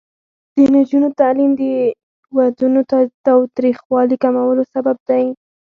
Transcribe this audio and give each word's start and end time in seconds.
د 0.55 0.57
نجونو 0.75 1.07
تعلیم 1.19 1.51
د 1.61 1.63
ودونو 2.35 2.81
تاوتریخوالي 3.27 4.15
کمولو 4.23 4.63
سبب 4.73 4.97
دی. 5.07 5.25